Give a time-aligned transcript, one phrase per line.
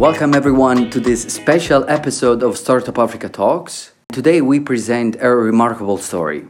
[0.00, 3.92] Welcome everyone to this special episode of Startup Africa Talks.
[4.10, 6.46] Today we present a remarkable story.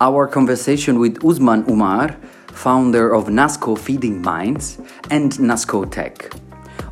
[0.00, 2.16] Our conversation with Ousman Umar,
[2.46, 4.78] founder of Nasco Feeding Minds
[5.10, 6.32] and Nasco Tech,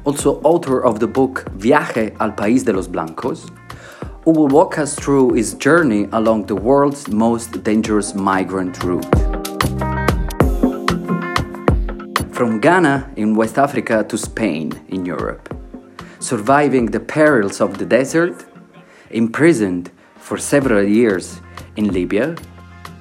[0.05, 3.50] also author of the book Viaje al País de los Blancos,
[4.27, 9.11] who will walk us through his journey along the world's most dangerous migrant route.
[12.34, 15.48] From Ghana in West Africa to Spain in Europe,
[16.24, 18.46] surviving the perils of the desert,
[19.10, 21.41] imprisoned for several years
[21.77, 22.34] in Libya,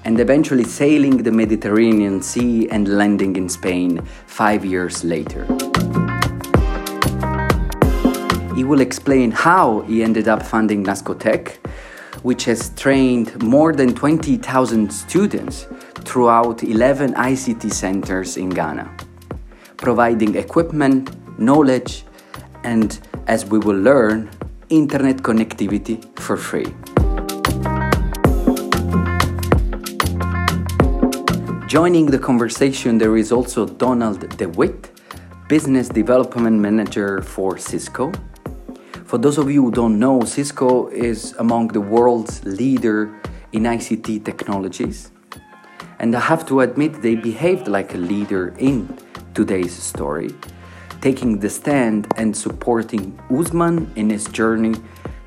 [0.03, 5.45] and eventually sailing the Mediterranean Sea and landing in Spain five years later.
[8.55, 11.55] He will explain how he ended up funding Nascotech,
[12.23, 15.67] which has trained more than 20,000 students
[16.03, 18.91] throughout 11 ICT centers in Ghana,
[19.77, 22.03] providing equipment, knowledge,
[22.63, 24.29] and, as we will learn,
[24.69, 26.73] internet connectivity for free.
[31.67, 34.91] Joining the conversation, there is also Donald De Witte,
[35.47, 38.11] Business Development Manager for Cisco.
[39.05, 43.13] For those of you who don't know, Cisco is among the world's leader
[43.51, 45.11] in ICT technologies.
[45.99, 48.97] And I have to admit, they behaved like a leader in
[49.33, 50.29] today's story,
[51.03, 54.73] taking the stand and supporting Ousman in his journey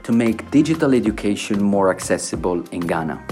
[0.04, 3.22] to make digital education more accessible in Ghana.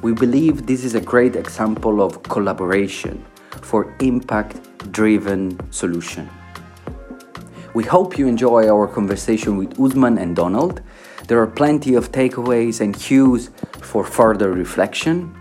[0.00, 3.22] We believe this is a great example of collaboration
[3.60, 4.56] for impact
[4.92, 6.26] driven solution.
[7.74, 10.80] We hope you enjoy our conversation with Ousman and Donald.
[11.28, 13.50] There are plenty of takeaways and cues
[13.82, 15.34] for further reflection.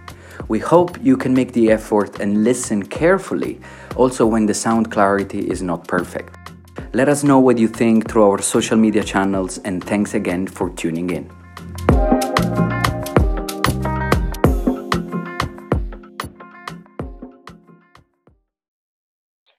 [0.48, 3.60] We hope you can make the effort and listen carefully,
[3.96, 6.36] also when the sound clarity is not perfect.
[6.94, 10.70] Let us know what you think through our social media channels, and thanks again for
[10.70, 11.30] tuning in.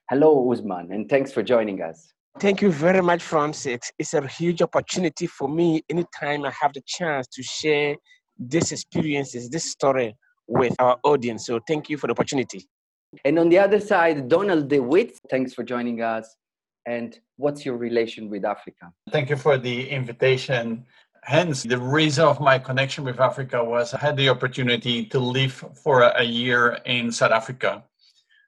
[0.08, 2.12] Hello, Ousman, and thanks for joining us.
[2.38, 3.90] Thank you very much, Francis.
[3.98, 7.96] It's a huge opportunity for me anytime I have the chance to share
[8.38, 10.14] these experiences, this story
[10.48, 11.46] with our audience.
[11.46, 12.66] So thank you for the opportunity.
[13.24, 16.36] And on the other side, Donald De Witte, thanks for joining us.
[16.86, 18.92] And what's your relation with Africa?
[19.10, 20.84] Thank you for the invitation.
[21.24, 25.64] Hence, the reason of my connection with Africa was I had the opportunity to live
[25.82, 27.82] for a year in South Africa.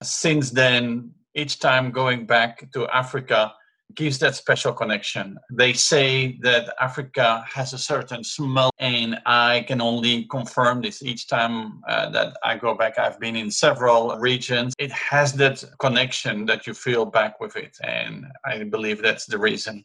[0.02, 3.52] Since then, each time going back to Africa
[3.94, 5.38] gives that special connection.
[5.50, 11.26] They say that Africa has a certain smell, and I can only confirm this each
[11.26, 12.98] time uh, that I go back.
[12.98, 14.74] I've been in several regions.
[14.78, 19.38] It has that connection that you feel back with it, and I believe that's the
[19.38, 19.84] reason.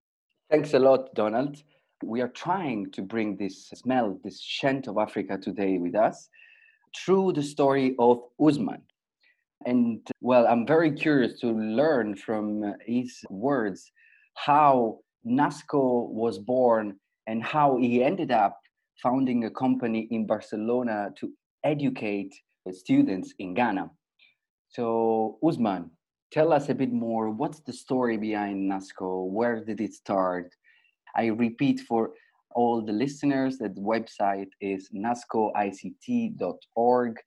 [0.50, 1.64] Thanks a lot, Donald.
[2.04, 6.28] We are trying to bring this smell, this scent of Africa today with us
[6.96, 8.82] through the story of Ousman.
[9.66, 13.92] And well, I'm very curious to learn from his words
[14.36, 16.98] how Nasco was born
[17.28, 18.60] and how he ended up
[19.02, 21.32] founding a company in Barcelona to
[21.64, 22.34] educate
[22.72, 23.90] students in Ghana.
[24.70, 25.90] So, Ousman,
[26.32, 27.30] tell us a bit more.
[27.30, 29.28] What's the story behind Nasco?
[29.28, 30.52] Where did it start?
[31.16, 32.14] I repeat for
[32.56, 37.20] all the listeners that the website is nascoict.org.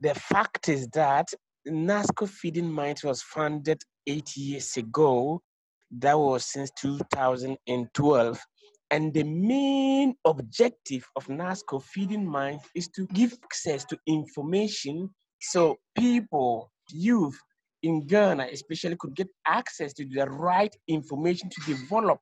[0.00, 1.32] The fact is that
[1.68, 5.40] NASCO Feeding Minds was founded eight years ago.
[5.90, 8.40] That was since 2012.
[8.90, 15.76] And the main objective of NASCO Feeding Minds is to give access to information so
[15.96, 17.38] people, youth
[17.82, 22.20] in Ghana especially, could get access to the right information to develop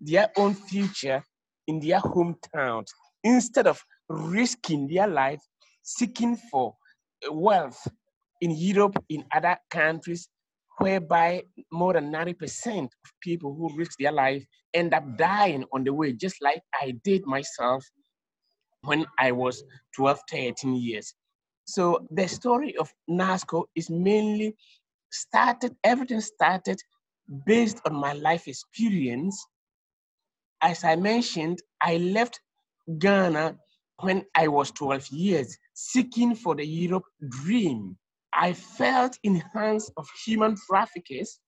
[0.00, 1.22] their own future
[1.66, 2.86] in their hometowns
[3.22, 5.40] instead of risking their life
[5.82, 6.74] seeking for
[7.30, 7.86] wealth
[8.40, 10.28] in Europe, in other countries,
[10.78, 11.42] whereby
[11.72, 12.90] more than 90% of
[13.20, 14.44] people who risk their life
[14.74, 17.84] end up dying on the way, just like I did myself
[18.82, 19.64] when I was
[19.96, 21.14] 12, 13 years.
[21.64, 24.56] So the story of NASCO is mainly
[25.10, 26.78] started, everything started
[27.44, 29.46] based on my life experience.
[30.62, 32.40] As I mentioned, I left
[32.98, 33.56] Ghana
[34.00, 37.96] when I was 12 years, seeking for the Europe dream.
[38.40, 41.40] I felt in hands of human traffickers,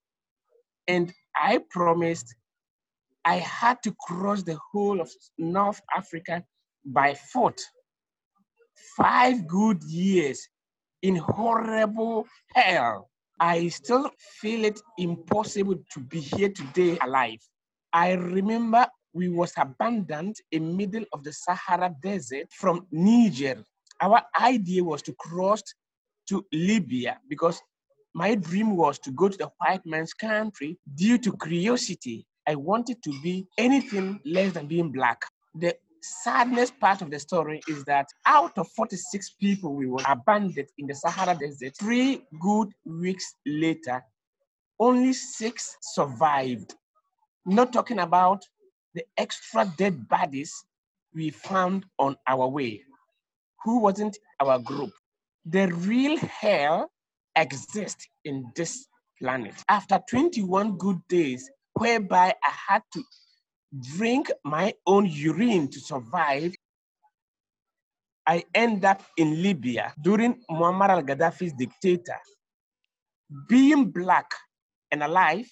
[0.88, 2.34] and I promised
[3.24, 5.08] I had to cross the whole of
[5.38, 6.42] North Africa
[6.84, 7.60] by foot.
[8.96, 10.48] Five good years
[11.02, 12.26] in horrible
[12.56, 13.08] hell.
[13.38, 14.10] I still
[14.40, 17.38] feel it impossible to be here today alive.
[17.92, 23.62] I remember we was abandoned in middle of the Sahara Desert from Niger.
[24.00, 25.62] Our idea was to cross
[26.30, 27.60] to Libya because
[28.14, 32.26] my dream was to go to the white man's country due to curiosity.
[32.46, 35.22] I wanted to be anything less than being black.
[35.54, 40.68] The sadness part of the story is that out of 46 people we were abandoned
[40.78, 44.02] in the Sahara Desert, three good weeks later,
[44.78, 46.74] only six survived.
[47.44, 48.44] Not talking about
[48.94, 50.52] the extra dead bodies
[51.14, 52.82] we found on our way,
[53.64, 54.90] who wasn't our group.
[55.50, 56.92] The real hell
[57.34, 58.86] exists in this
[59.18, 59.54] planet.
[59.68, 63.02] After 21 good days, whereby I had to
[63.96, 66.54] drink my own urine to survive,
[68.28, 72.20] I end up in Libya during Muammar al-Gaddafi's dictator.
[73.48, 74.30] Being black
[74.92, 75.48] and alive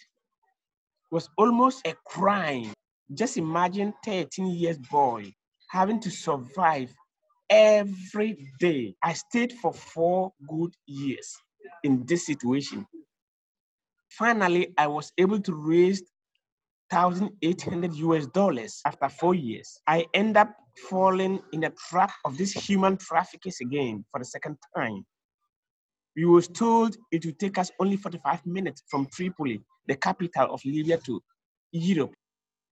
[1.10, 2.72] was almost a crime.
[3.12, 5.32] Just imagine 13 years boy
[5.70, 6.94] having to survive
[7.50, 8.94] every day.
[9.02, 11.36] I stayed for four good years
[11.84, 12.86] in this situation.
[14.10, 16.02] Finally, I was able to raise
[16.90, 19.78] 1,800 US dollars after four years.
[19.86, 20.54] I end up
[20.88, 25.04] falling in the trap of these human traffickers again for the second time.
[26.16, 30.64] We was told it would take us only 45 minutes from Tripoli, the capital of
[30.64, 31.22] Libya, to
[31.70, 32.14] Europe.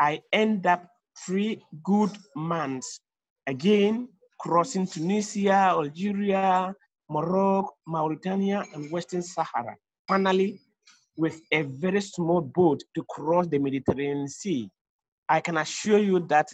[0.01, 0.89] I end up
[1.25, 2.99] three good months
[3.47, 6.75] again crossing Tunisia, Algeria,
[7.09, 9.77] Morocco, Mauritania, and Western Sahara.
[10.09, 10.61] Finally,
[11.17, 14.69] with a very small boat to cross the Mediterranean Sea.
[15.29, 16.49] I can assure you that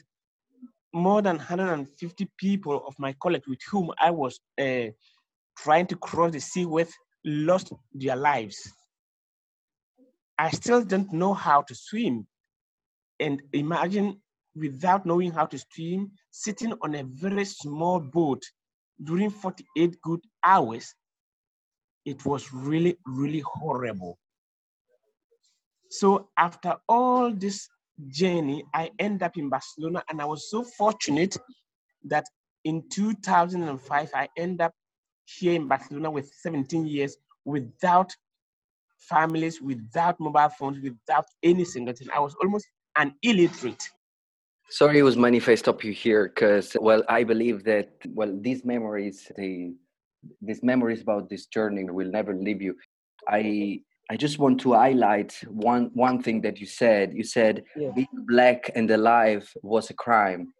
[0.95, 4.87] more than 150 people of my college with whom I was uh,
[5.59, 6.93] trying to cross the sea with
[7.25, 8.73] lost their lives.
[10.39, 12.27] I still don't know how to swim.
[13.21, 14.21] And imagine
[14.55, 18.43] without knowing how to swim, sitting on a very small boat
[19.03, 20.95] during 48 good hours,
[22.05, 24.19] it was really, really horrible.
[25.91, 27.69] So after all this
[28.09, 31.37] journey, I end up in Barcelona and I was so fortunate
[32.05, 32.25] that
[32.65, 34.73] in 2005, I end up
[35.25, 38.13] here in Barcelona with 17 years without
[38.99, 42.09] families, without mobile phones, without any single thing.
[42.15, 42.67] I was almost
[42.97, 43.83] an illiterate.
[44.73, 48.65] Sorry, it was many Manifest stop you here because, well, I believe that, well, these
[48.65, 49.75] memories, the,
[50.41, 52.75] these memories about this journey will never leave you.
[53.29, 57.13] I I just want to highlight one one thing that you said.
[57.13, 57.91] You said yeah.
[57.95, 60.55] being black and alive was a crime.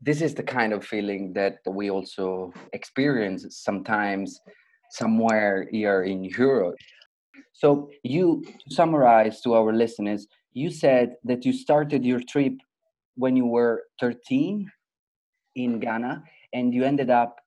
[0.00, 4.40] This is the kind of feeling that we also experience sometimes
[4.90, 6.74] somewhere here in Europe.
[7.52, 12.54] So you to summarize to our listeners, you said that you started your trip
[13.16, 14.70] when you were 13
[15.56, 16.22] in Ghana
[16.52, 17.40] and you ended up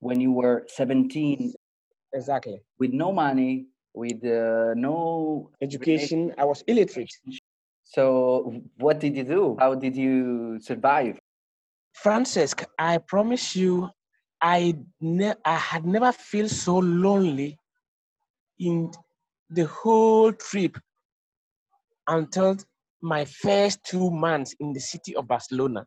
[0.00, 1.52] when you were 17
[2.14, 2.60] exactly.
[2.78, 6.34] with no money with uh, no education.
[6.38, 7.12] i was illiterate.
[7.84, 9.56] So what did you do?
[9.58, 11.18] How did you survive?
[11.94, 13.88] Francesc i promise you
[14.40, 17.58] i ne- i had never felt so lonely
[18.58, 18.90] in
[19.50, 20.78] the whole trip
[22.08, 22.56] until
[23.02, 25.84] my first two months in the city of Barcelona.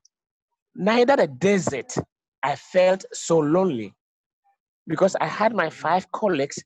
[0.75, 1.95] Neither the desert,
[2.43, 3.93] I felt so lonely
[4.87, 6.61] because I had my five colleagues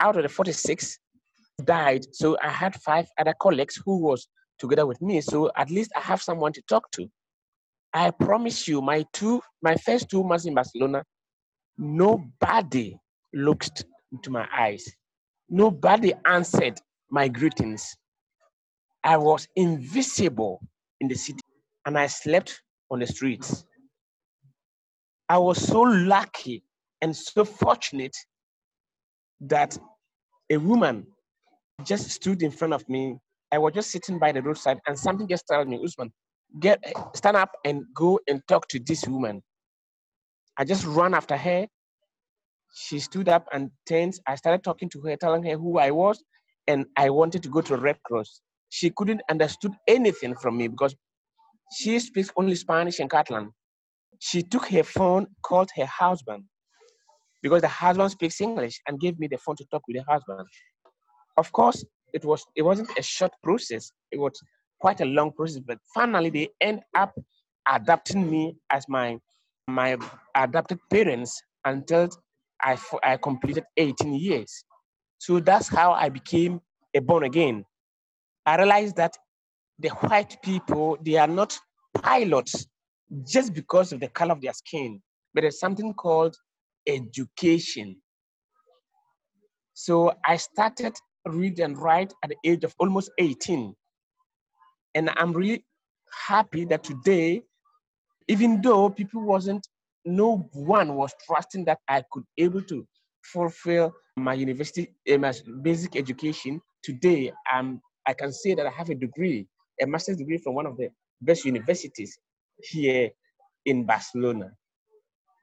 [0.00, 0.98] out of the 46
[1.64, 2.04] died.
[2.12, 4.28] So I had five other colleagues who was
[4.58, 5.20] together with me.
[5.20, 7.08] So at least I have someone to talk to.
[7.94, 11.04] I promise you, my two, my first two months in Barcelona,
[11.78, 12.96] nobody
[13.34, 14.84] looked into my eyes.
[15.48, 16.80] Nobody answered
[17.10, 17.94] my greetings.
[19.04, 20.60] I was invisible
[21.00, 21.40] in the city
[21.86, 23.64] and I slept on the streets.
[25.28, 26.62] I was so lucky
[27.00, 28.16] and so fortunate
[29.40, 29.76] that
[30.50, 31.06] a woman
[31.84, 33.18] just stood in front of me.
[33.50, 36.10] I was just sitting by the roadside and something just told me, Ousman,
[36.60, 36.82] get
[37.14, 39.42] stand up and go and talk to this woman.
[40.56, 41.66] I just ran after her.
[42.74, 44.14] She stood up and turned.
[44.26, 46.22] I started talking to her, telling her who I was,
[46.68, 48.40] and I wanted to go to Red Cross
[48.72, 50.94] she couldn't understood anything from me because
[51.76, 53.52] she speaks only Spanish and Catalan.
[54.18, 56.44] She took her phone, called her husband
[57.42, 60.48] because the husband speaks English and gave me the phone to talk with the husband.
[61.36, 63.92] Of course, it was it wasn't a short process.
[64.10, 64.40] It was
[64.80, 67.12] quite a long process, but finally they end up
[67.68, 69.18] adopting me as my
[69.68, 69.98] my
[70.34, 72.08] adopted parents until
[72.62, 74.64] I, I completed 18 years.
[75.18, 76.62] So that's how I became
[76.94, 77.66] a born again.
[78.46, 79.16] I realized that
[79.78, 81.58] the white people, they are not
[81.94, 82.66] pilots
[83.26, 85.00] just because of the color of their skin,
[85.34, 86.36] but there's something called
[86.86, 87.96] education.
[89.74, 90.96] So I started
[91.26, 93.74] read and write at the age of almost 18.
[94.94, 95.64] And I'm really
[96.26, 97.42] happy that today,
[98.28, 99.66] even though people wasn't,
[100.04, 102.86] no one was trusting that I could able to
[103.22, 105.32] fulfill my university, uh, my
[105.62, 106.60] basic education.
[106.82, 109.46] Today, I'm, I can say that I have a degree,
[109.80, 110.88] a master's degree from one of the
[111.20, 112.18] best universities
[112.58, 113.10] here
[113.64, 114.50] in Barcelona.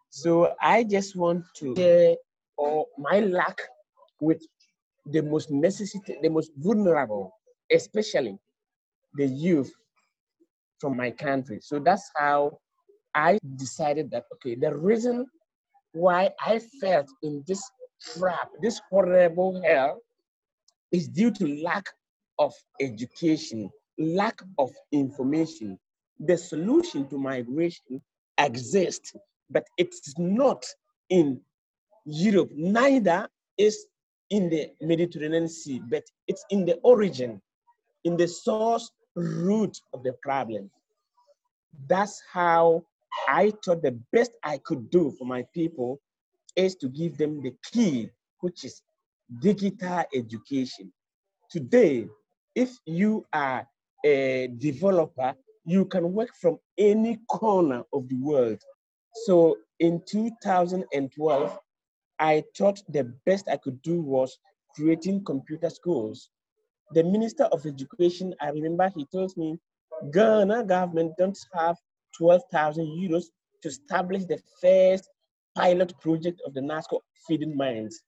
[0.10, 2.16] So I just want to share
[2.58, 3.62] all my luck
[4.20, 4.42] with
[5.06, 7.34] the most necessity, the most vulnerable,
[7.72, 8.38] especially
[9.16, 9.72] the youth
[10.80, 11.60] from my country.
[11.62, 12.60] So that's how
[13.16, 15.26] I decided that okay, the reason
[15.94, 17.62] why I felt in this
[18.14, 20.00] trap, this horrible hell,
[20.92, 21.86] is due to lack
[22.40, 25.78] of education, lack of information.
[26.20, 28.02] The solution to migration
[28.38, 29.14] exists,
[29.50, 30.66] but it's not
[31.10, 31.42] in
[32.06, 33.86] Europe, neither is
[34.30, 37.42] in the Mediterranean Sea, but it's in the origin,
[38.04, 40.70] in the source root of the problem.
[41.88, 42.84] That's how
[43.28, 46.00] I thought the best I could do for my people
[46.56, 48.82] is to give them the key, which is
[49.42, 50.92] digital education.
[51.50, 52.08] Today,
[52.60, 53.66] if you are
[54.06, 55.34] a developer,
[55.66, 58.62] you can work from any corner of the world.
[59.26, 61.60] So in 2012,
[62.20, 64.38] I thought the best I could do was
[64.76, 66.30] creating computer schools.
[66.92, 69.58] The Minister of Education, I remember he told me,
[70.12, 71.78] Ghana government don't have
[72.18, 73.28] 12,000 euros
[73.62, 75.10] to establish the first
[75.56, 78.02] pilot project of the NASCO feeding minds.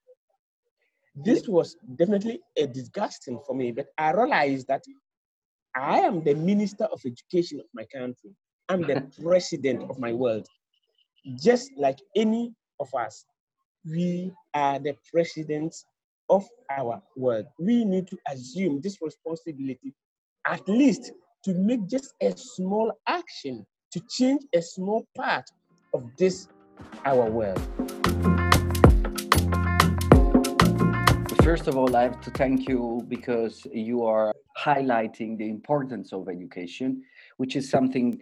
[1.15, 4.83] This was definitely a disgusting for me, but I realized that
[5.75, 8.31] I am the minister of education of my country.
[8.69, 10.47] I'm the president of my world.
[11.35, 13.25] Just like any of us,
[13.85, 15.85] we are the presidents
[16.29, 17.45] of our world.
[17.59, 19.93] We need to assume this responsibility,
[20.47, 21.11] at least
[21.43, 25.49] to make just a small action to change a small part
[25.93, 26.47] of this
[27.05, 28.00] our world.
[31.43, 36.29] First of all, I have to thank you because you are highlighting the importance of
[36.29, 37.03] education,
[37.37, 38.21] which is something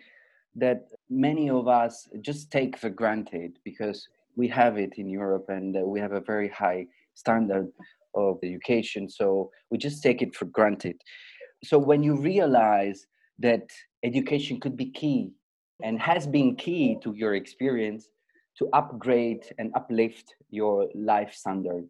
[0.55, 4.07] that many of us just take for granted because
[4.38, 7.67] we have it in Europe and uh, we have a very high standard
[8.15, 9.09] of education.
[9.09, 10.95] So we just take it for granted.
[11.61, 13.05] So when you realize
[13.39, 13.69] that
[14.01, 15.33] education could be key
[15.83, 18.07] and has been key to your experience
[18.59, 21.85] to upgrade and uplift your life standard,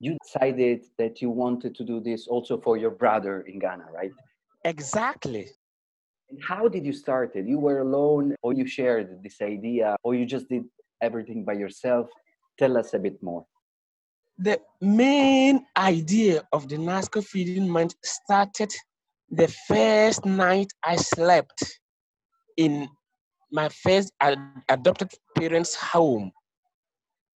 [0.00, 4.12] you decided that you wanted to do this also for your brother in Ghana, right?
[4.64, 5.48] Exactly.
[6.30, 7.46] And how did you start it?
[7.46, 10.64] You were alone, or you shared this idea, or you just did
[11.00, 12.08] everything by yourself.
[12.58, 13.46] Tell us a bit more.
[14.38, 18.72] The main idea of the NASCO feeding month started
[19.30, 21.80] the first night I slept
[22.56, 22.88] in
[23.50, 24.38] my first ad-
[24.68, 26.30] adopted parents' home.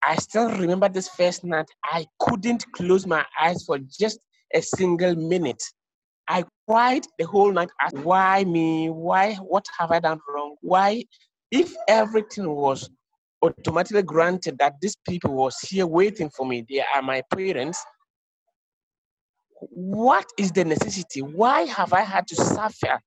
[0.05, 1.67] I still remember this first night.
[1.85, 4.19] I couldn't close my eyes for just
[4.55, 5.63] a single minute.
[6.29, 7.71] I cried the whole night.
[8.03, 8.89] Why me?
[8.89, 9.35] Why?
[9.35, 10.57] What have I done wrong?
[10.61, 11.05] Why?
[11.51, 12.89] If everything was
[13.43, 16.65] automatically granted that these people was here waiting for me.
[16.69, 17.85] They are my parents.
[19.61, 21.23] What is the necessity?
[21.23, 23.01] Why have I had to suffer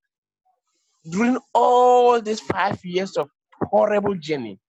[1.10, 3.30] during all these five years of
[3.62, 4.60] horrible journey?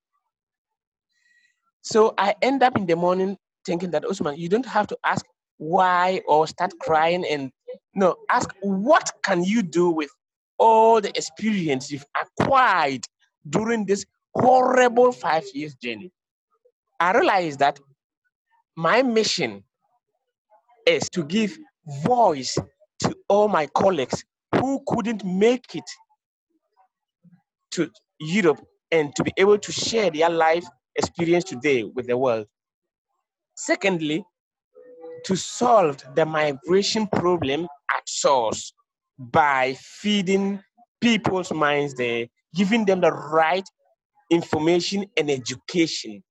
[1.86, 5.24] So I end up in the morning thinking that Ousman, you don't have to ask
[5.58, 7.52] why or start crying and
[7.94, 10.10] no, ask what can you do with
[10.58, 13.04] all the experience you've acquired
[13.48, 16.10] during this horrible five years journey,
[16.98, 17.78] I realized that
[18.76, 19.62] my mission
[20.88, 21.56] is to give
[22.04, 22.58] voice
[22.98, 24.24] to all my colleagues
[24.56, 25.88] who couldn't make it
[27.74, 27.88] to
[28.18, 30.64] Europe and to be able to share their life
[30.96, 32.46] experience today with the world.
[33.54, 34.24] Secondly,
[35.24, 38.72] to solve the migration problem at source
[39.18, 40.60] by feeding
[41.00, 43.68] people's minds there, giving them the right
[44.30, 46.22] information and education.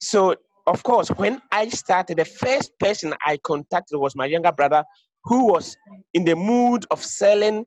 [0.00, 4.84] So, of course, when I started, the first person I contacted was my younger brother,
[5.24, 5.76] who was
[6.12, 7.64] in the mood of selling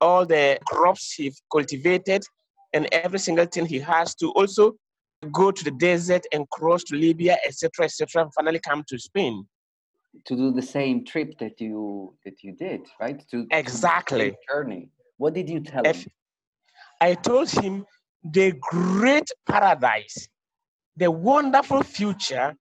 [0.00, 2.22] all the crops he cultivated
[2.72, 4.72] and every single thing he has to also
[5.24, 9.46] go to the desert and cross to Libya, etc., etc., and finally come to Spain.
[10.26, 13.18] to do the same trip that you that you did, right?
[13.30, 14.90] To exactly to journey.
[15.16, 16.12] What did you tell if, him?
[17.00, 17.84] I told him
[18.22, 20.28] the great paradise,
[20.96, 22.54] the wonderful future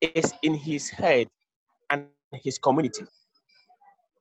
[0.00, 1.28] is in his head
[1.90, 3.04] and his community.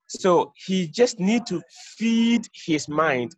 [0.07, 1.61] So he just need to
[1.97, 3.35] feed his mind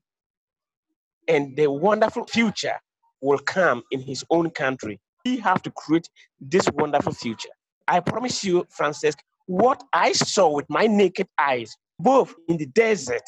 [1.28, 2.80] and the wonderful future
[3.28, 5.00] will come in his own country.
[5.24, 6.08] He have to create
[6.40, 7.50] this wonderful future.
[7.88, 9.18] I promise you, Francesc,
[9.48, 13.28] what I saw with my naked eyes, both in the desert,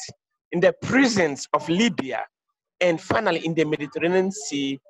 [0.52, 2.24] in the prisons of Libya,
[2.80, 4.80] and finally in the Mediterranean Sea,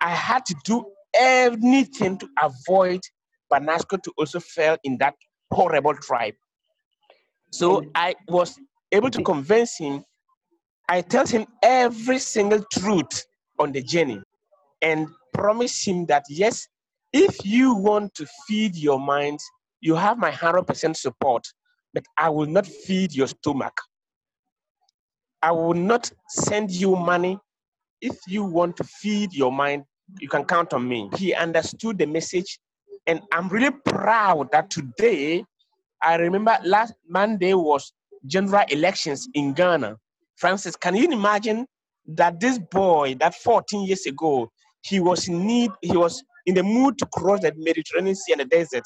[0.00, 3.00] I had to do anything to avoid
[3.50, 5.14] Banasco to also fail in that
[5.52, 6.34] horrible tribe.
[7.50, 8.58] So I was
[8.92, 10.04] able to convince him.
[10.88, 13.26] I tell him every single truth
[13.62, 14.20] on the journey
[14.82, 16.68] and promise him that yes,
[17.12, 19.38] if you want to feed your mind,
[19.80, 21.46] you have my 100% support,
[21.94, 23.74] but I will not feed your stomach.
[25.42, 27.38] I will not send you money.
[28.00, 29.84] If you want to feed your mind,
[30.20, 31.10] you can count on me.
[31.16, 32.58] He understood the message,
[33.06, 35.44] and I'm really proud that today,
[36.02, 37.92] I remember last Monday was
[38.26, 39.96] general elections in Ghana.
[40.36, 41.66] Francis, can you imagine
[42.06, 44.50] that this boy, that 14 years ago,
[44.82, 48.40] he was in need, he was in the mood to cross the Mediterranean Sea and
[48.40, 48.82] the desert.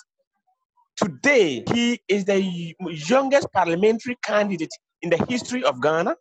[0.97, 4.71] Today, he is the youngest parliamentary candidate
[5.03, 6.17] in the history of Ghana.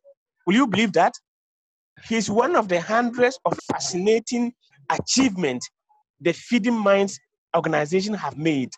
[0.45, 1.13] Will you believe that?
[2.07, 4.53] He's one of the hundreds of fascinating
[4.89, 5.69] achievements
[6.21, 7.19] the Feeding Minds
[7.55, 8.69] organization have made.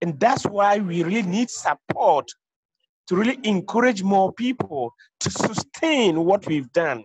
[0.00, 2.26] And that's why we really need support
[3.08, 7.02] to really encourage more people to sustain what we've done,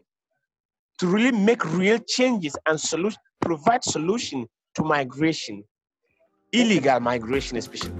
[1.00, 4.46] to really make real changes and solution, provide solution
[4.76, 5.64] to migration,
[6.52, 7.94] illegal migration especially.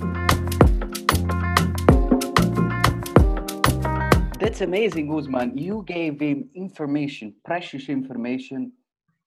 [4.40, 5.58] That's amazing, Guzman.
[5.58, 8.74] You gave him information, precious information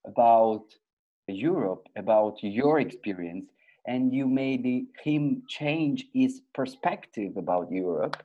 [0.07, 0.65] about
[1.27, 3.47] Europe, about your experience,
[3.87, 8.23] and you made him change his perspective about Europe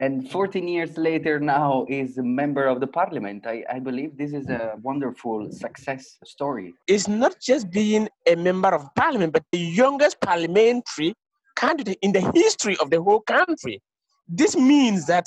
[0.00, 3.46] and 14 years later now is a member of the parliament.
[3.46, 6.74] I, I, believe this is a wonderful success story.
[6.88, 11.14] It's not just being a member of parliament but the youngest parliamentary
[11.56, 13.80] candidate in the history of the whole country.
[14.26, 15.26] This means that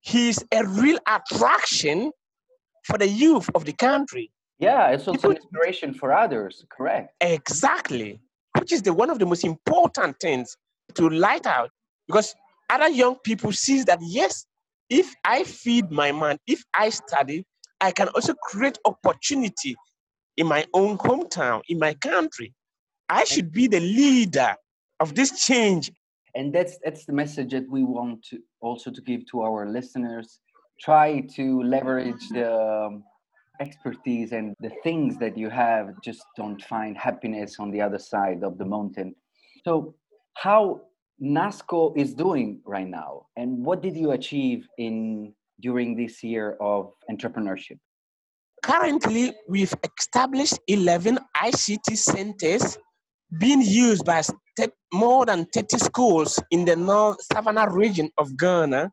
[0.00, 2.10] he's a real attraction
[2.84, 4.30] for the youth of the country.
[4.58, 7.14] Yeah it's also an inspiration for others correct.
[7.20, 8.20] Exactly.
[8.58, 10.54] Which is the one of the most important things
[10.96, 11.70] to light out
[12.06, 12.34] because
[12.70, 14.46] other young people sees that yes,
[14.88, 17.46] if I feed my mind, if I study,
[17.80, 19.74] I can also create opportunity
[20.36, 22.54] in my own hometown, in my country.
[23.08, 24.54] I should be the leader
[25.00, 25.90] of this change.
[26.34, 30.40] And that's that's the message that we want to also to give to our listeners.
[30.80, 32.50] Try to leverage the
[32.86, 33.04] um,
[33.60, 36.00] expertise and the things that you have.
[36.02, 39.14] Just don't find happiness on the other side of the mountain.
[39.64, 39.94] So,
[40.34, 40.80] how
[41.22, 46.92] NASCO is doing right now, and what did you achieve in during this year of
[47.08, 47.78] entrepreneurship?
[48.64, 52.76] Currently, we've established 11 ICT centers
[53.38, 54.22] being used by
[54.92, 58.90] more than 30 schools in the North Savannah region of Ghana.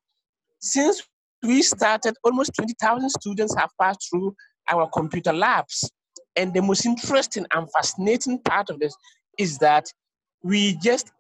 [0.60, 1.04] Since
[1.44, 4.36] we started, almost 20,000 students have passed through
[4.70, 5.90] our computer labs.
[6.36, 8.96] And the most interesting and fascinating part of this
[9.38, 9.88] is that
[10.44, 11.12] we just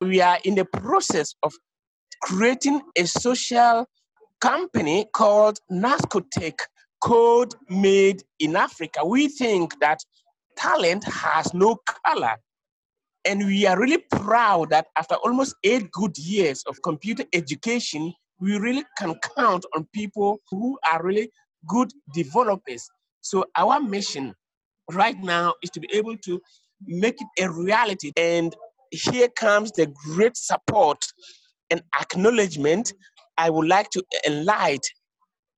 [0.00, 1.52] we are in the process of
[2.22, 3.86] creating a social
[4.40, 6.58] company called NASCOTech,
[7.00, 9.04] Code Made in Africa.
[9.04, 9.98] We think that
[10.56, 12.36] talent has no color.
[13.24, 18.56] And we are really proud that after almost eight good years of computer education, we
[18.58, 21.30] really can count on people who are really
[21.66, 22.88] good developers.
[23.22, 24.34] So our mission
[24.92, 26.40] right now is to be able to
[26.86, 28.54] make it a reality and
[28.90, 31.04] here comes the great support
[31.70, 32.92] and acknowledgement
[33.38, 34.80] I would like to enlighten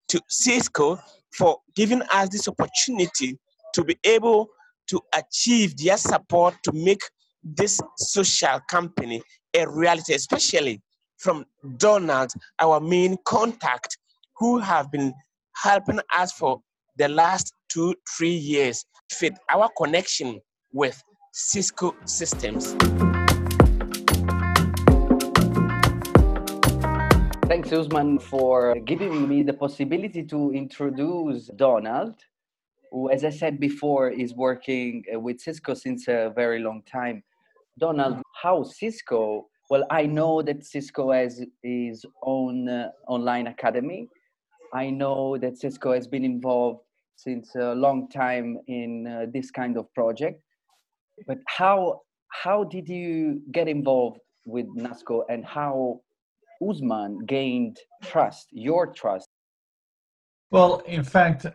[0.09, 0.99] to Cisco
[1.37, 3.37] for giving us this opportunity
[3.73, 4.49] to be able
[4.87, 7.01] to achieve their support to make
[7.43, 9.21] this social company
[9.55, 10.81] a reality, especially
[11.17, 11.45] from
[11.77, 13.97] Donald, our main contact,
[14.37, 15.13] who have been
[15.55, 16.59] helping us for
[16.97, 20.39] the last two, three years, fit our connection
[20.73, 21.01] with
[21.33, 22.75] Cisco systems.
[27.69, 32.15] Thanks, for giving me the possibility to introduce Donald,
[32.91, 37.23] who, as I said before, is working uh, with Cisco since a very long time.
[37.77, 44.07] Donald, how Cisco Well, I know that Cisco has his own uh, online academy.
[44.73, 46.79] I know that Cisco has been involved
[47.17, 50.41] since a long time in uh, this kind of project.
[51.27, 56.01] But how how did you get involved with NASCO and how
[56.61, 59.29] Ousman gained trust, your trust?
[60.51, 61.45] Well, in fact,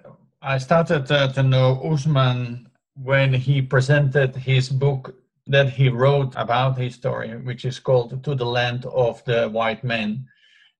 [0.40, 5.14] I started uh, to know Ousman when he presented his book
[5.46, 9.84] that he wrote about his story, which is called To the Land of the White
[9.84, 10.26] Men.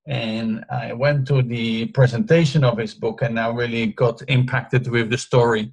[0.07, 5.11] And I went to the presentation of his book and I really got impacted with
[5.11, 5.73] the story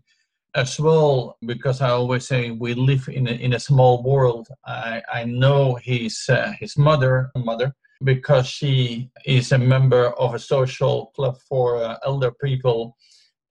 [0.56, 4.50] as well, because I always say we live in a, in a small world.
[4.66, 10.40] I, I know his, uh, his mother, mother, because she is a member of a
[10.40, 12.96] social club for uh, elder people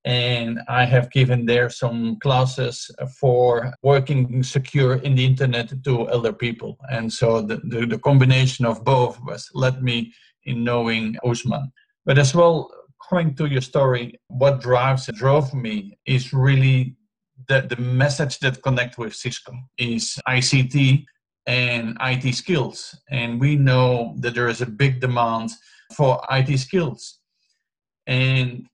[0.04, 6.32] and I have given there some classes for working secure in the internet to elder
[6.32, 6.78] people.
[6.90, 10.12] And so the, the, the combination of both was led me
[10.44, 11.70] in knowing Ousman.
[12.06, 12.70] But as well,
[13.10, 16.96] coming to your story, what drives drove me is really
[17.48, 21.04] the, the message that connect with Cisco is ICT
[21.46, 22.96] and IT skills.
[23.10, 25.50] And we know that there is a big demand
[25.94, 27.18] for IT skills.
[28.06, 28.66] And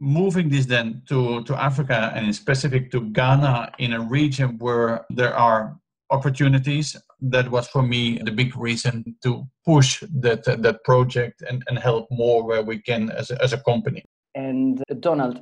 [0.00, 5.06] moving this then to, to Africa and in specific to Ghana in a region where
[5.10, 5.76] there are
[6.10, 11.78] opportunities, that was for me the big reason to push that, that project and, and
[11.78, 14.04] help more where we can as a, as a company.
[14.34, 15.40] And uh, Donald,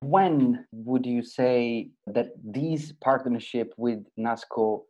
[0.00, 4.82] when would you say that this partnership with NASCO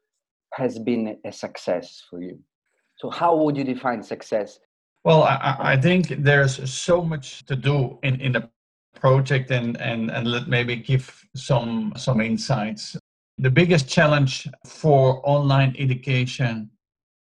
[0.57, 2.39] has been a success for you?
[2.97, 4.59] So, how would you define success?
[5.05, 8.49] Well, I, I think there's so much to do in, in the
[8.97, 12.97] project and, and, and let maybe give some, some insights.
[13.39, 16.71] The biggest challenge for online education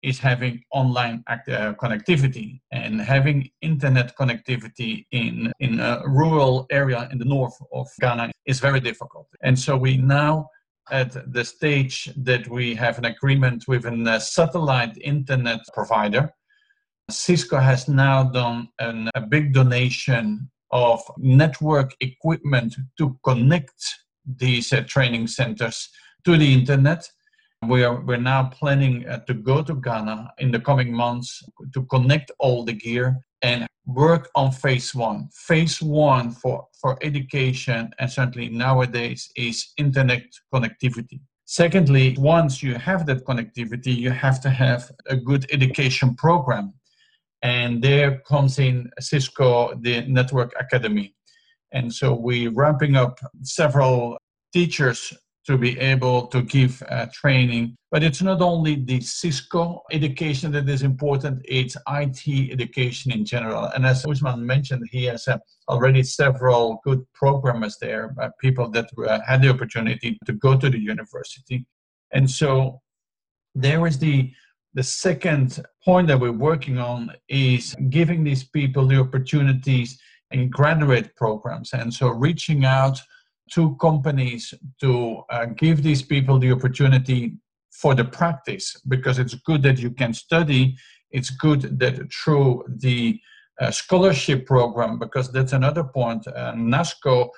[0.03, 7.09] is having online act, uh, connectivity and having internet connectivity in, in a rural area
[7.11, 9.27] in the north of Ghana is very difficult.
[9.41, 10.49] And so we now
[10.91, 16.33] at the stage that we have an agreement with a uh, satellite internet provider.
[17.09, 23.73] Cisco has now done an, a big donation of network equipment to connect
[24.25, 25.89] these uh, training centers
[26.25, 27.07] to the internet.
[27.67, 31.41] We are we're now planning uh, to go to Ghana in the coming months
[31.73, 35.29] to connect all the gear and work on phase one.
[35.33, 41.19] Phase one for, for education and certainly nowadays is internet connectivity.
[41.45, 46.73] Secondly, once you have that connectivity, you have to have a good education program
[47.43, 51.13] and there comes in Cisco, the Network Academy.
[51.73, 54.17] And so we're ramping up several
[54.53, 55.11] teachers
[55.45, 57.75] to be able to give uh, training.
[57.91, 63.65] But it's not only the Cisco education that is important, it's IT education in general.
[63.65, 68.89] And as Ousman mentioned, he has uh, already several good programmers there, uh, people that
[69.05, 71.65] uh, had the opportunity to go to the university.
[72.13, 72.81] And so
[73.55, 74.31] there is the
[74.75, 79.99] the second point that we're working on is giving these people the opportunities
[80.31, 81.73] in graduate programs.
[81.73, 82.99] And so reaching out
[83.53, 87.37] to companies to uh, give these people the opportunity
[87.71, 90.75] for the practice because it's good that you can study.
[91.11, 93.19] It's good that through the
[93.59, 97.29] uh, scholarship program, because that's another point, uh, NASCO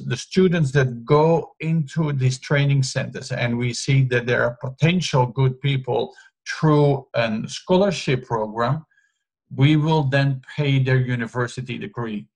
[0.00, 5.26] the students that go into these training centers and we see that there are potential
[5.26, 6.12] good people
[6.46, 8.84] through a scholarship program,
[9.54, 12.26] we will then pay their university degree.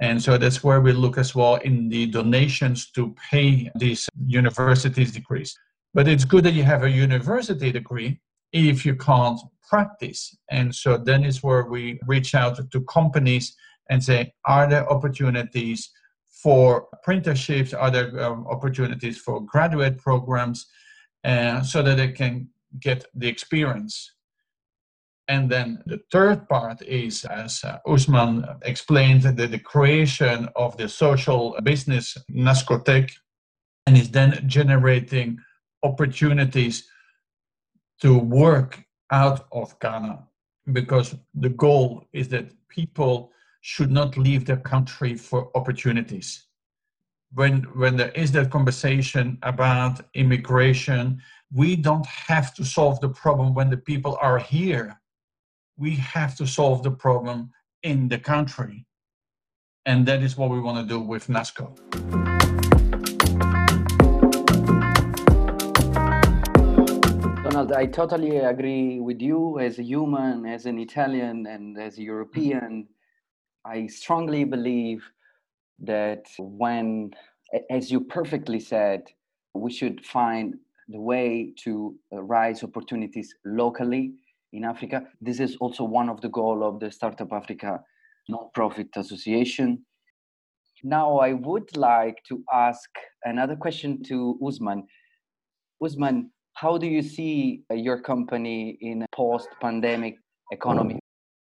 [0.00, 5.12] And so that's where we look as well in the donations to pay these universities
[5.12, 5.58] degrees.
[5.94, 8.20] But it's good that you have a university degree
[8.52, 10.36] if you can't practice.
[10.50, 13.56] And so then is where we reach out to companies
[13.90, 15.90] and say, are there opportunities
[16.42, 17.74] for apprenticeships?
[17.74, 20.66] Are there um, opportunities for graduate programs?
[21.24, 22.48] Uh, so that they can
[22.80, 24.12] get the experience.
[25.28, 30.88] And then the third part is, as uh, Ousman explained, the, the creation of the
[30.88, 33.10] social business Nascotech
[33.86, 35.38] and is then generating
[35.82, 36.88] opportunities
[38.00, 40.24] to work out of Ghana
[40.72, 46.46] because the goal is that people should not leave their country for opportunities.
[47.34, 51.20] When, when there is that conversation about immigration
[51.52, 55.00] we don't have to solve the problem when the people are here.
[55.78, 57.52] We have to solve the problem
[57.84, 58.84] in the country.
[59.86, 61.72] And that is what we want to do with NASCO.
[67.44, 72.02] Donald, I totally agree with you as a human, as an Italian, and as a
[72.02, 72.88] European.
[73.64, 75.08] I strongly believe
[75.78, 77.12] that when,
[77.70, 79.04] as you perfectly said,
[79.54, 80.56] we should find
[80.88, 84.14] the way to uh, rise opportunities locally
[84.52, 85.06] in Africa.
[85.20, 87.80] This is also one of the goal of the Startup Africa
[88.30, 89.84] Nonprofit Association.
[90.84, 92.88] Now, I would like to ask
[93.24, 94.84] another question to Ousman.
[95.82, 100.16] Ousman, how do you see uh, your company in a post-pandemic
[100.52, 100.98] economy?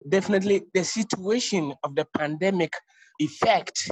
[0.08, 2.72] Definitely, the situation of the pandemic
[3.18, 3.90] effect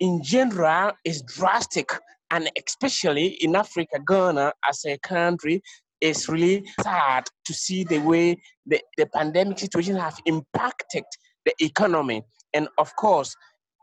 [0.00, 1.90] in general is drastic
[2.30, 5.62] and especially in Africa, Ghana as a country
[6.00, 11.04] is really sad to see the way the, the pandemic situation have impacted
[11.44, 12.22] the economy.
[12.54, 13.34] And of course,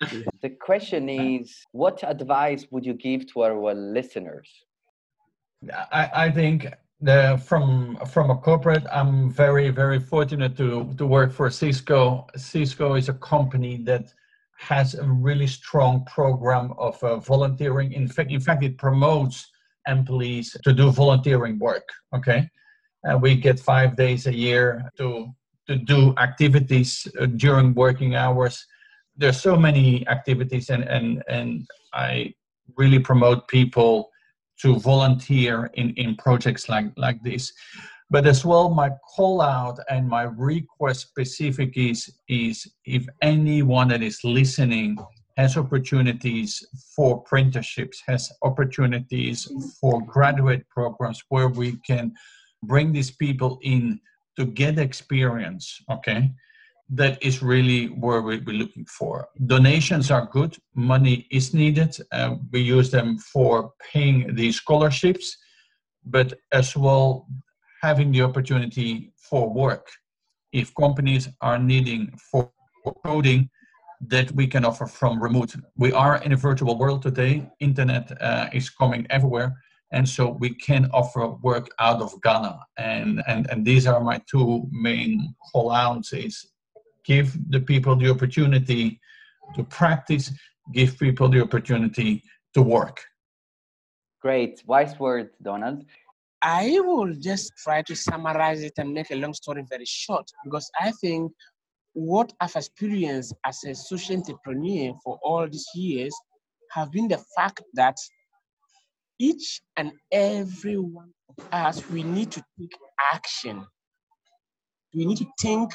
[0.40, 4.48] the question is what advice would you give to our listeners?
[5.70, 6.66] I, I think
[7.00, 12.26] the, from from a corporate, I'm very very fortunate to to work for Cisco.
[12.36, 14.12] Cisco is a company that
[14.58, 17.92] has a really strong program of uh, volunteering.
[17.92, 19.50] In fact, in fact, it promotes
[19.88, 21.88] employees to do volunteering work.
[22.14, 22.48] Okay,
[23.04, 25.28] and we get five days a year to
[25.66, 28.64] to do activities uh, during working hours.
[29.16, 32.34] There's so many activities, and and and I
[32.76, 34.11] really promote people
[34.62, 37.52] to volunteer in in projects like like this.
[38.10, 44.02] But as well my call out and my request specific is is if anyone that
[44.02, 44.98] is listening
[45.36, 46.62] has opportunities
[46.94, 49.48] for apprenticeships has opportunities
[49.80, 52.12] for graduate programs where we can
[52.62, 53.98] bring these people in
[54.38, 56.30] to get experience okay
[56.94, 62.60] that is really where we're looking for donations are good money is needed uh, we
[62.60, 65.36] use them for paying these scholarships
[66.04, 67.26] but as well
[67.82, 69.88] having the opportunity for work.
[70.52, 72.50] If companies are needing for
[73.04, 73.50] coding,
[74.08, 75.54] that we can offer from remote.
[75.76, 77.48] We are in a virtual world today.
[77.60, 79.54] Internet uh, is coming everywhere,
[79.92, 82.58] and so we can offer work out of Ghana.
[82.76, 86.51] And and and these are my two main call outs: is
[87.04, 89.00] give the people the opportunity
[89.54, 90.32] to practice,
[90.72, 92.22] give people the opportunity
[92.54, 93.04] to work.
[94.20, 95.84] Great, wise word, Donald.
[96.42, 100.70] I will just try to summarize it and make a long story very short because
[100.80, 101.32] I think
[101.92, 106.14] what I've experienced as a social entrepreneur for all these years
[106.72, 107.96] have been the fact that
[109.18, 112.72] each and every one of us, we need to take
[113.12, 113.64] action.
[114.94, 115.72] We need to think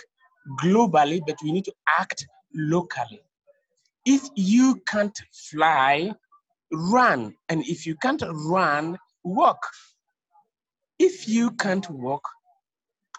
[0.61, 3.21] globally, but we need to act locally.
[4.05, 5.17] If you can't
[5.51, 6.13] fly,
[6.71, 7.35] run.
[7.49, 9.59] And if you can't run, walk.
[10.99, 12.27] If you can't walk,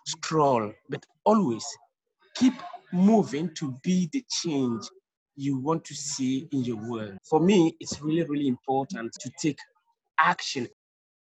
[0.07, 0.73] stroll.
[0.89, 1.65] but always
[2.35, 2.55] keep
[2.93, 4.85] moving to be the change
[5.37, 7.19] you want to see in your world.
[7.29, 9.59] For me, it's really, really important to take
[10.19, 10.67] action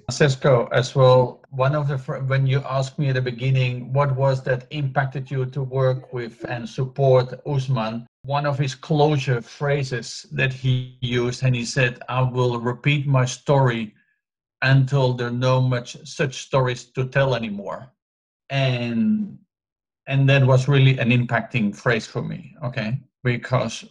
[0.10, 1.42] Cisco as well.
[1.50, 5.46] One of the when you asked me at the beginning what was that impacted you
[5.48, 11.56] to work with and support Ousman, one of his closure phrases that he used, and
[11.56, 13.94] he said, "I will repeat my story
[14.62, 17.92] until there are no much such stories to tell anymore,"
[18.50, 19.38] and
[20.08, 22.56] and that was really an impacting phrase for me.
[22.64, 23.86] Okay, because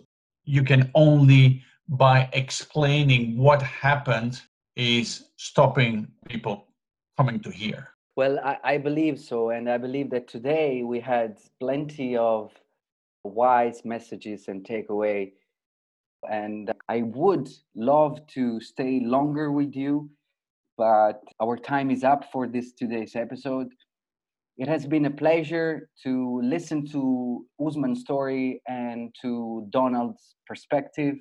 [0.44, 4.42] you can only by explaining what happened
[4.78, 6.68] is stopping people
[7.16, 7.88] coming to here?
[8.16, 9.50] Well, I, I, believe so.
[9.50, 12.52] And I believe that today we had plenty of
[13.24, 15.32] wise messages and takeaway.
[16.30, 20.10] And I would love to stay longer with you,
[20.76, 23.68] but our time is up for this today's episode.
[24.56, 31.14] It has been a pleasure to listen to Ousman's story and to Donald's perspective.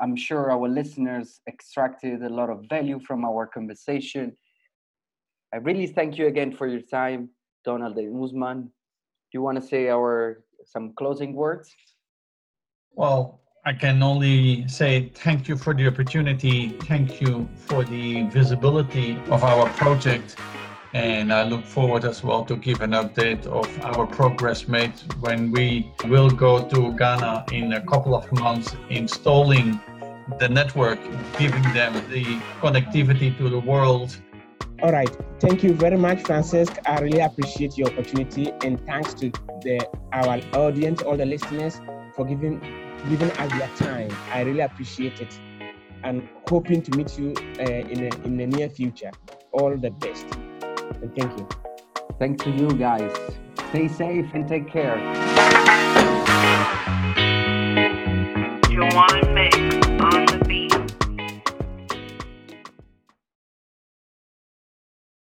[0.00, 4.36] I'm sure our listeners extracted a lot of value from our conversation.
[5.52, 7.30] I really thank you again for your time,
[7.64, 8.62] Donald and Ousman.
[8.62, 11.74] Do you want to say our some closing words?
[12.94, 16.70] Well, I can only say thank you for the opportunity.
[16.82, 20.36] Thank you for the visibility of our project.
[20.94, 25.50] And I look forward as well to give an update of our progress made when
[25.50, 29.80] we will go to Ghana in a couple of months installing
[30.38, 30.98] the network,
[31.38, 32.24] giving them the
[32.60, 34.20] connectivity to the world.
[34.82, 35.16] All right.
[35.40, 36.76] Thank you very much, Francisc.
[36.86, 39.30] I really appreciate your opportunity and thanks to
[39.62, 41.80] the our audience, all the listeners,
[42.14, 42.60] for giving
[43.08, 44.10] giving us their time.
[44.32, 45.38] I really appreciate it
[46.04, 49.10] and hoping to meet you uh, in, in the near future.
[49.52, 50.26] All the best.
[51.02, 51.48] And thank you.
[52.18, 53.10] Thanks to you guys.
[53.70, 54.98] Stay safe and take care.
[58.70, 59.81] You want to make